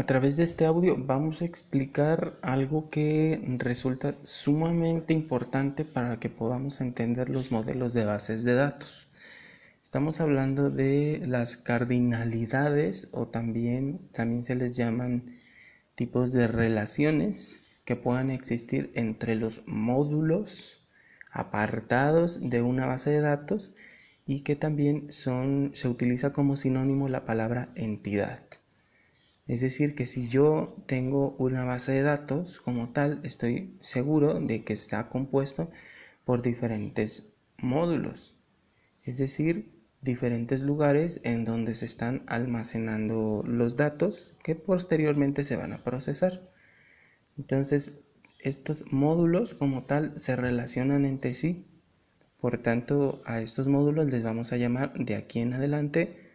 [0.00, 6.30] A través de este audio vamos a explicar algo que resulta sumamente importante para que
[6.30, 9.08] podamos entender los modelos de bases de datos.
[9.82, 15.36] Estamos hablando de las cardinalidades o también, también se les llaman
[15.96, 20.82] tipos de relaciones que puedan existir entre los módulos
[21.30, 23.74] apartados de una base de datos
[24.24, 28.40] y que también son, se utiliza como sinónimo la palabra entidad.
[29.50, 34.62] Es decir, que si yo tengo una base de datos como tal, estoy seguro de
[34.62, 35.72] que está compuesto
[36.24, 38.36] por diferentes módulos.
[39.02, 45.72] Es decir, diferentes lugares en donde se están almacenando los datos que posteriormente se van
[45.72, 46.48] a procesar.
[47.36, 47.98] Entonces,
[48.38, 51.66] estos módulos como tal se relacionan entre sí.
[52.40, 56.30] Por tanto, a estos módulos les vamos a llamar de aquí en adelante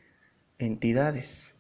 [0.60, 1.55] entidades.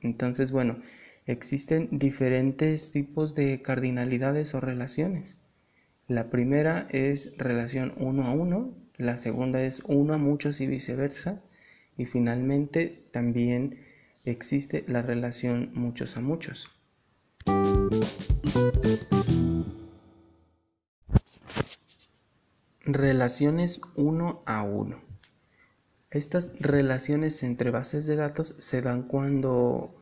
[0.00, 0.78] Entonces, bueno,
[1.26, 5.38] existen diferentes tipos de cardinalidades o relaciones.
[6.08, 11.42] La primera es relación uno a uno, la segunda es uno a muchos y viceversa,
[11.98, 13.80] y finalmente también
[14.24, 16.70] existe la relación muchos a muchos.
[22.84, 25.05] Relaciones uno a uno.
[26.16, 29.94] Estas relaciones entre bases de datos se dan cuando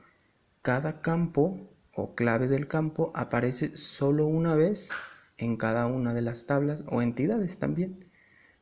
[0.62, 1.58] cada campo
[1.92, 4.90] o clave del campo aparece solo una vez
[5.38, 8.04] en cada una de las tablas o entidades también.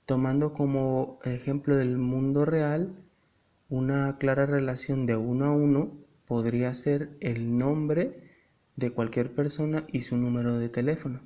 [0.07, 2.95] Tomando como ejemplo del mundo real,
[3.69, 5.93] una clara relación de uno a uno
[6.27, 8.31] podría ser el nombre
[8.77, 11.21] de cualquier persona y su número de teléfono.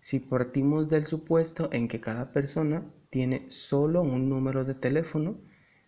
[0.00, 5.36] Si partimos del supuesto en que cada persona tiene solo un número de teléfono,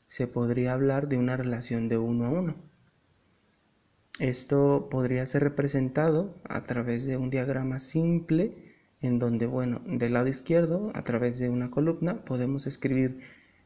[0.06, 2.54] se podría hablar de una relación de uno a uno.
[4.18, 10.28] Esto podría ser representado a través de un diagrama simple en donde, bueno, del lado
[10.28, 13.20] izquierdo, a través de una columna, podemos escribir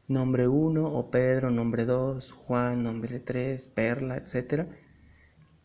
[0.07, 4.67] nombre 1 o Pedro, nombre 2, Juan, nombre 3, Perla, etc.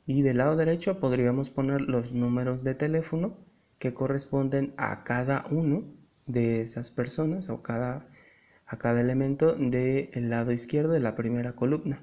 [0.07, 3.37] Y del lado derecho podríamos poner los números de teléfono
[3.79, 5.85] que corresponden a cada uno
[6.33, 8.07] de esas personas o cada,
[8.67, 12.03] a cada elemento del lado izquierdo de la primera columna.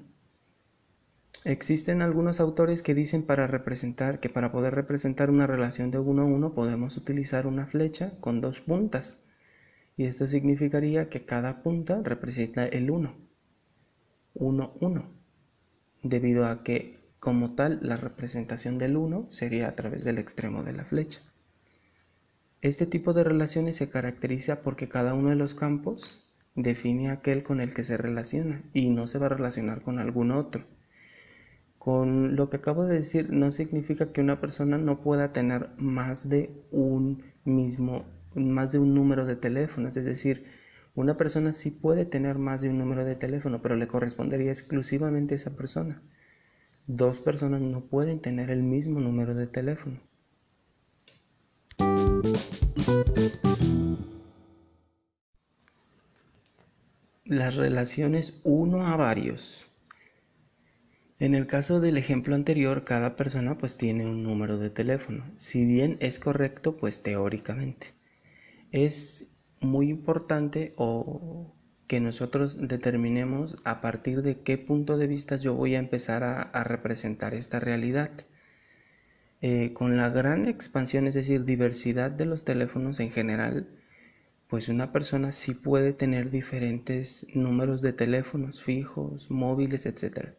[1.44, 6.22] Existen algunos autores que dicen para representar que para poder representar una relación de uno
[6.22, 9.18] a uno podemos utilizar una flecha con dos puntas
[9.96, 13.14] y esto significaría que cada punta representa el 1
[14.34, 15.04] 1 1
[16.02, 20.72] debido a que como tal la representación del 1 sería a través del extremo de
[20.72, 21.20] la flecha.
[22.62, 27.58] Este tipo de relaciones se caracteriza porque cada uno de los campos define aquel con
[27.62, 30.64] el que se relaciona y no se va a relacionar con algún otro.
[31.78, 36.28] Con lo que acabo de decir no significa que una persona no pueda tener más
[36.28, 38.04] de un mismo,
[38.34, 40.44] más de un número de teléfonos, es decir,
[40.94, 45.32] una persona sí puede tener más de un número de teléfono, pero le correspondería exclusivamente
[45.32, 46.02] a esa persona.
[46.86, 50.09] Dos personas no pueden tener el mismo número de teléfono.
[57.24, 59.66] Las relaciones uno a varios.
[61.20, 65.30] En el caso del ejemplo anterior, cada persona pues tiene un número de teléfono.
[65.36, 67.88] Si bien es correcto, pues teóricamente.
[68.72, 71.54] Es muy importante o
[71.86, 76.40] que nosotros determinemos a partir de qué punto de vista yo voy a empezar a,
[76.40, 78.10] a representar esta realidad.
[79.42, 83.68] Eh, con la gran expansión, es decir, diversidad de los teléfonos en general,
[84.48, 90.30] pues una persona sí puede tener diferentes números de teléfonos fijos, móviles, etc.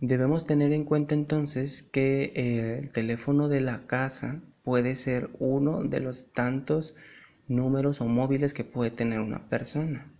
[0.00, 5.82] Debemos tener en cuenta entonces que eh, el teléfono de la casa puede ser uno
[5.82, 6.94] de los tantos
[7.48, 10.12] números o móviles que puede tener una persona.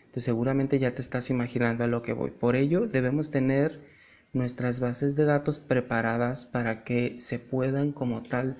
[0.00, 2.30] Entonces seguramente ya te estás imaginando a lo que voy.
[2.32, 3.80] Por ello debemos tener
[4.36, 8.56] nuestras bases de datos preparadas para que se puedan como tal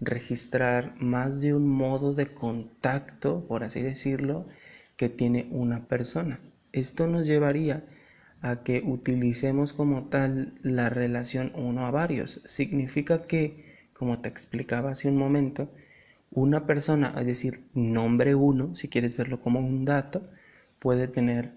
[0.00, 4.46] registrar más de un modo de contacto, por así decirlo,
[4.96, 6.40] que tiene una persona.
[6.72, 7.84] Esto nos llevaría
[8.42, 12.40] a que utilicemos como tal la relación uno a varios.
[12.44, 15.70] Significa que, como te explicaba hace un momento,
[16.30, 20.28] una persona, es decir, nombre 1, si quieres verlo como un dato,
[20.78, 21.52] puede tener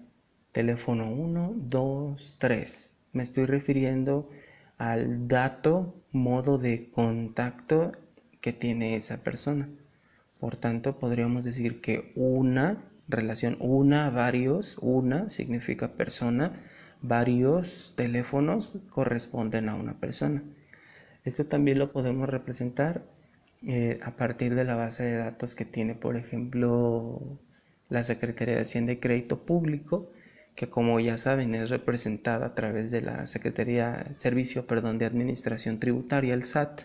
[0.52, 4.28] teléfono 1, 2, 3 me estoy refiriendo
[4.78, 7.92] al dato, modo de contacto
[8.40, 9.68] que tiene esa persona.
[10.38, 16.62] Por tanto, podríamos decir que una relación, una, varios, una significa persona,
[17.02, 20.42] varios teléfonos corresponden a una persona.
[21.24, 23.04] Esto también lo podemos representar
[23.66, 27.38] eh, a partir de la base de datos que tiene, por ejemplo,
[27.90, 30.10] la Secretaría de Hacienda y Crédito Público,
[30.60, 35.80] que como ya saben es representada a través de la Secretaría Servicio perdón, de Administración
[35.80, 36.82] Tributaria, el SAT,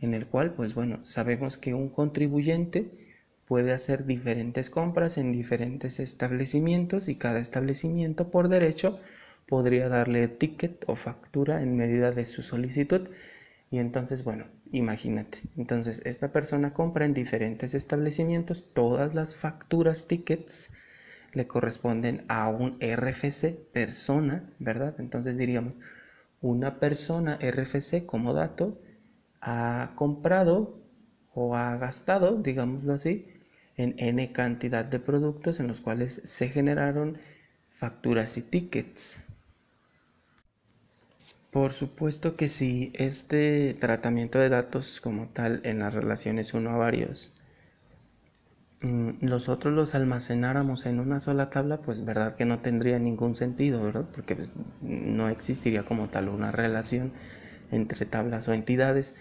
[0.00, 2.90] en el cual, pues bueno, sabemos que un contribuyente
[3.46, 8.98] puede hacer diferentes compras en diferentes establecimientos y cada establecimiento por derecho
[9.46, 13.10] podría darle ticket o factura en medida de su solicitud.
[13.70, 15.40] Y entonces, bueno, imagínate.
[15.58, 20.70] Entonces, esta persona compra en diferentes establecimientos, todas las facturas, tickets,
[21.34, 24.94] le corresponden a un RFC persona, ¿verdad?
[24.98, 25.74] Entonces diríamos,
[26.40, 28.78] una persona RFC como dato
[29.40, 30.78] ha comprado
[31.34, 33.26] o ha gastado, digámoslo así,
[33.76, 37.18] en n cantidad de productos en los cuales se generaron
[37.78, 39.18] facturas y tickets.
[41.50, 46.76] Por supuesto que si este tratamiento de datos como tal en las relaciones uno a
[46.76, 47.32] varios
[49.20, 53.82] nosotros mm, los almacenáramos en una sola tabla, pues verdad que no tendría ningún sentido,
[53.82, 54.04] ¿verdad?
[54.14, 54.52] Porque pues,
[54.82, 57.12] no existiría como tal una relación
[57.70, 59.14] entre tablas o entidades.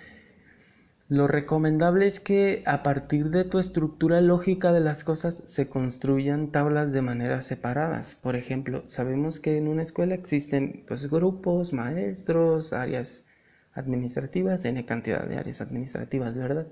[1.09, 6.51] Lo recomendable es que a partir de tu estructura lógica de las cosas se construyan
[6.51, 8.15] tablas de manera separadas.
[8.15, 13.25] Por ejemplo, sabemos que en una escuela existen pues, grupos, maestros, áreas
[13.73, 16.67] administrativas, n cantidad de áreas administrativas, ¿verdad?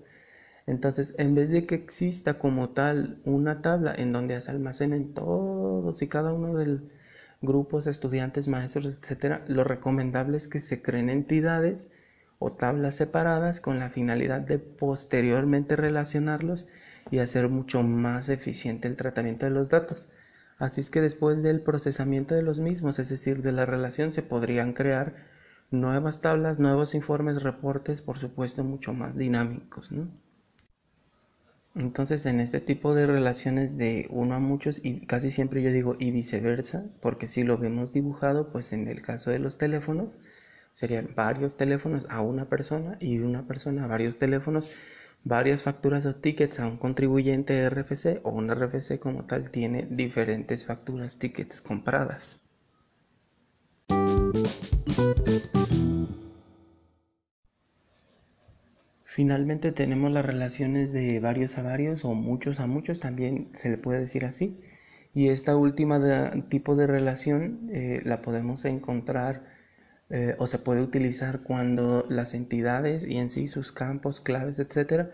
[0.68, 6.02] Entonces, en vez de que exista como tal una tabla en donde se almacenen todos
[6.02, 6.82] y cada uno de los
[7.42, 11.90] grupos, estudiantes, maestros, etcétera, lo recomendable es que se creen entidades
[12.40, 16.68] o tablas separadas con la finalidad de posteriormente relacionarlos
[17.10, 20.08] y hacer mucho más eficiente el tratamiento de los datos.
[20.58, 24.22] Así es que después del procesamiento de los mismos, es decir, de la relación, se
[24.22, 25.16] podrían crear
[25.72, 29.92] nuevas tablas, nuevos informes, reportes, por supuesto, mucho más dinámicos.
[29.92, 30.08] ¿no?
[31.76, 35.96] Entonces, en este tipo de relaciones de uno a muchos, y casi siempre yo digo
[36.00, 40.10] y viceversa, porque si lo vemos dibujado, pues en el caso de los teléfonos,
[40.74, 44.70] serían varios teléfonos a una persona y de una persona a varios teléfonos,
[45.24, 50.66] varias facturas o tickets a un contribuyente RFC o un RFC como tal tiene diferentes
[50.66, 52.40] facturas, tickets compradas.
[59.14, 63.78] Finalmente tenemos las relaciones de varios a varios o muchos a muchos, también se le
[63.78, 64.58] puede decir así.
[65.14, 69.44] Y esta última tipo de relación eh, la podemos encontrar
[70.10, 75.12] eh, o se puede utilizar cuando las entidades y en sí sus campos, claves, etcétera,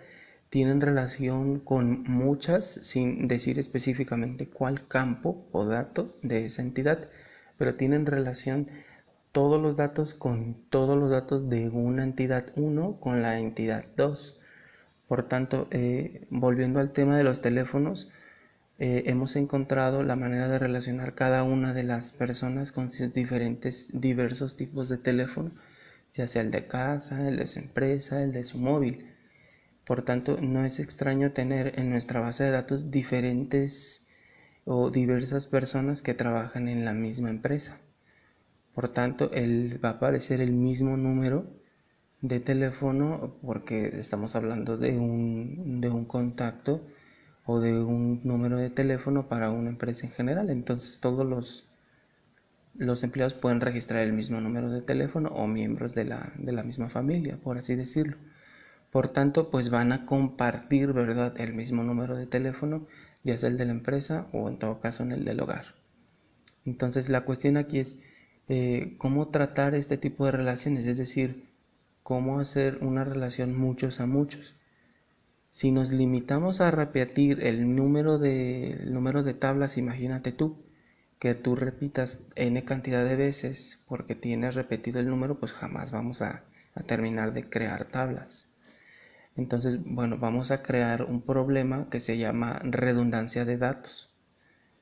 [0.51, 7.09] tienen relación con muchas sin decir específicamente cuál campo o dato de esa entidad,
[7.57, 8.67] pero tienen relación
[9.37, 14.35] todos los datos con todos los datos de una entidad 1 con la entidad 2.
[15.07, 18.09] Por tanto, eh, volviendo al tema de los teléfonos,
[18.79, 23.91] eh, hemos encontrado la manera de relacionar cada una de las personas con sus diferentes,
[23.93, 25.51] diversos tipos de teléfono,
[26.15, 29.05] ya sea el de casa, el de su empresa, el de su móvil.
[29.85, 34.03] Por tanto, no es extraño tener en nuestra base de datos diferentes
[34.65, 37.77] o diversas personas que trabajan en la misma empresa.
[38.77, 39.31] Por tanto,
[39.83, 41.47] va a aparecer el mismo número
[42.21, 46.85] de teléfono porque estamos hablando de un, de un contacto
[47.47, 50.51] o de un número de teléfono para una empresa en general.
[50.51, 51.67] Entonces todos los,
[52.75, 56.61] los empleados pueden registrar el mismo número de teléfono o miembros de la, de la
[56.61, 58.17] misma familia, por así decirlo.
[58.91, 62.85] Por tanto, pues van a compartir, ¿verdad?, el mismo número de teléfono,
[63.23, 65.65] ya sea el de la empresa o en todo caso en el del hogar.
[66.63, 67.95] Entonces la cuestión aquí es
[68.49, 71.47] eh, cómo tratar este tipo de relaciones, es decir,
[72.03, 74.55] cómo hacer una relación muchos a muchos.
[75.51, 80.57] Si nos limitamos a repetir el número de, número de tablas, imagínate tú,
[81.19, 86.21] que tú repitas n cantidad de veces porque tienes repetido el número, pues jamás vamos
[86.21, 86.43] a,
[86.75, 88.47] a terminar de crear tablas.
[89.35, 94.09] Entonces, bueno, vamos a crear un problema que se llama redundancia de datos.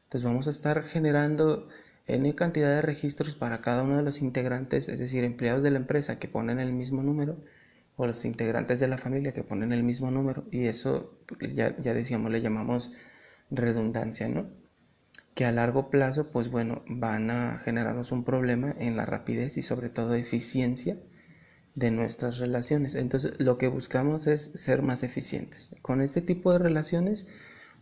[0.06, 1.68] Entonces vamos a estar generando
[2.08, 5.78] N cantidad de registros para cada uno de los integrantes, es decir, empleados de la
[5.78, 7.38] empresa que ponen el mismo número
[7.98, 11.18] o los integrantes de la familia que ponen el mismo número y eso
[11.54, 12.92] ya, ya decíamos le llamamos
[13.50, 14.48] redundancia, ¿no?
[15.34, 19.62] Que a largo plazo, pues bueno, van a generarnos un problema en la rapidez y
[19.62, 20.98] sobre todo eficiencia
[21.76, 22.96] de nuestras relaciones.
[22.96, 25.72] Entonces, lo que buscamos es ser más eficientes.
[25.82, 27.28] Con este tipo de relaciones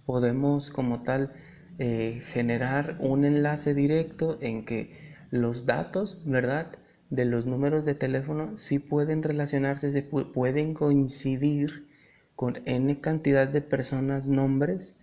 [0.06, 1.34] podemos como tal
[1.80, 4.92] eh, generar un enlace directo en que
[5.32, 6.68] los datos, ¿verdad?
[7.10, 11.88] De los números de teléfono sí pueden relacionarse, se pueden coincidir
[12.36, 14.96] con n cantidad de personas, nombres,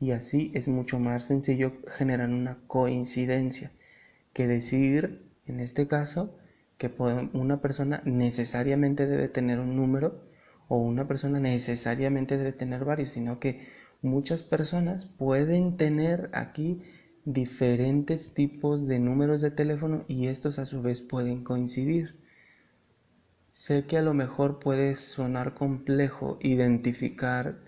[0.00, 3.72] y así es mucho más sencillo generar una coincidencia
[4.32, 6.36] que decir, en este caso,
[6.78, 6.92] que
[7.32, 10.24] una persona necesariamente debe tener un número
[10.68, 13.68] o una persona necesariamente debe tener varios, sino que
[14.04, 16.82] muchas personas pueden tener aquí
[17.24, 22.20] diferentes tipos de números de teléfono y estos a su vez pueden coincidir.
[23.50, 27.58] Sé que a lo mejor puede sonar complejo identificar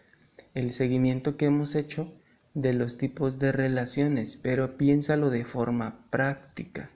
[0.52, 2.12] el seguimiento que hemos hecho
[2.54, 6.90] de los tipos de relaciones, pero piénsalo de forma práctica.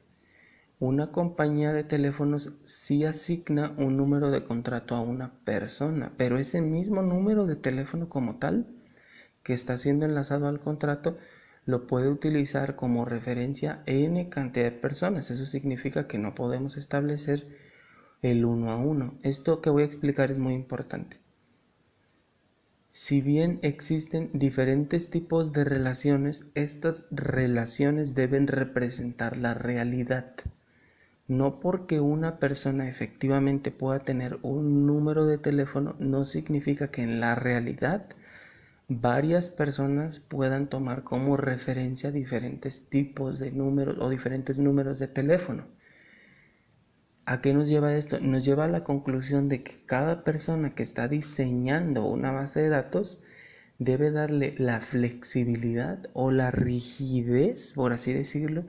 [0.78, 6.60] Una compañía de teléfonos sí asigna un número de contrato a una persona, pero ese
[6.60, 8.66] mismo número de teléfono como tal
[9.50, 11.18] que está siendo enlazado al contrato
[11.66, 15.32] lo puede utilizar como referencia n cantidad de personas.
[15.32, 17.48] Eso significa que no podemos establecer
[18.22, 19.18] el uno a uno.
[19.24, 21.16] Esto que voy a explicar es muy importante.
[22.92, 30.32] Si bien existen diferentes tipos de relaciones, estas relaciones deben representar la realidad.
[31.26, 37.18] No porque una persona efectivamente pueda tener un número de teléfono, no significa que en
[37.18, 38.06] la realidad
[38.90, 45.64] varias personas puedan tomar como referencia diferentes tipos de números o diferentes números de teléfono.
[47.24, 48.18] ¿A qué nos lleva esto?
[48.18, 52.68] Nos lleva a la conclusión de que cada persona que está diseñando una base de
[52.68, 53.22] datos
[53.78, 58.64] debe darle la flexibilidad o la rigidez, por así decirlo,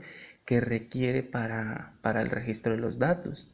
[0.46, 3.52] que requiere para, para el registro de los datos.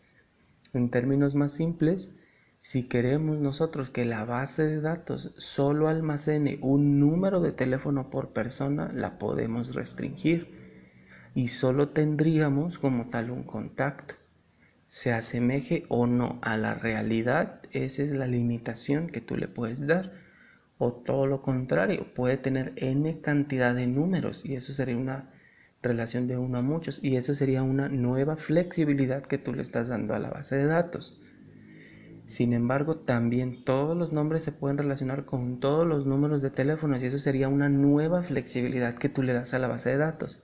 [0.73, 2.11] En términos más simples,
[2.61, 8.33] si queremos nosotros que la base de datos solo almacene un número de teléfono por
[8.33, 10.57] persona, la podemos restringir
[11.33, 14.15] y solo tendríamos como tal un contacto.
[14.87, 19.85] Se asemeje o no a la realidad, esa es la limitación que tú le puedes
[19.85, 20.13] dar.
[20.79, 25.31] O todo lo contrario, puede tener n cantidad de números y eso sería una
[25.81, 29.87] relación de uno a muchos y eso sería una nueva flexibilidad que tú le estás
[29.89, 31.21] dando a la base de datos.
[32.27, 37.01] Sin embargo, también todos los nombres se pueden relacionar con todos los números de teléfonos
[37.01, 40.43] y eso sería una nueva flexibilidad que tú le das a la base de datos.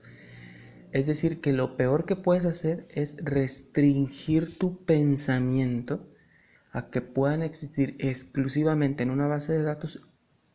[0.94, 6.08] Es decir, que lo peor que puedes hacer es restringir tu pensamiento
[6.72, 10.02] a que puedan existir exclusivamente en una base de datos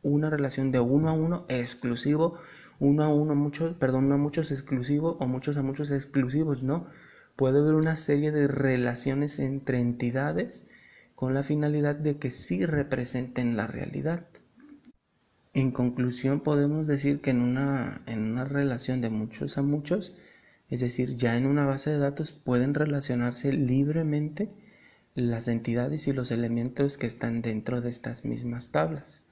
[0.02, 2.38] una relación de uno a uno exclusivo,
[2.78, 6.86] uno a uno, muchos, perdón, uno a muchos exclusivo o muchos a muchos exclusivos, no.
[7.36, 10.66] Puede haber una serie de relaciones entre entidades
[11.18, 14.28] con la finalidad de que sí representen la realidad.
[15.52, 20.14] En conclusión, podemos decir que en una, en una relación de muchos a muchos,
[20.70, 24.48] es decir, ya en una base de datos pueden relacionarse libremente
[25.16, 29.24] las entidades y los elementos que están dentro de estas mismas tablas.